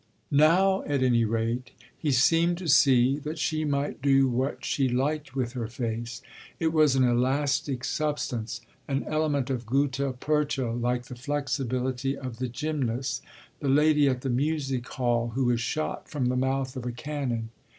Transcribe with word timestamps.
Now, 0.31 0.81
at 0.85 1.03
any 1.03 1.25
rate, 1.25 1.69
he 1.95 2.09
seemed 2.11 2.57
to 2.57 2.67
see 2.67 3.19
that 3.19 3.37
she 3.37 3.65
might 3.65 4.01
do 4.01 4.27
what 4.27 4.65
she 4.65 4.89
liked 4.89 5.35
with 5.35 5.53
her 5.53 5.67
face. 5.67 6.23
It 6.59 6.73
was 6.73 6.95
an 6.95 7.03
elastic 7.03 7.83
substance, 7.83 8.61
an 8.87 9.03
element 9.03 9.51
of 9.51 9.67
gutta 9.67 10.13
percha, 10.13 10.71
like 10.71 11.03
the 11.03 11.15
flexibility 11.15 12.17
of 12.17 12.39
the 12.39 12.47
gymnast, 12.49 13.21
the 13.59 13.69
lady 13.69 14.07
at 14.09 14.21
the 14.21 14.29
music 14.31 14.87
hall 14.87 15.33
who 15.35 15.51
is 15.51 15.61
shot 15.61 16.09
from 16.09 16.29
the 16.29 16.35
mouth 16.35 16.75
of 16.75 16.87
a 16.87 16.91
cannon. 16.91 17.51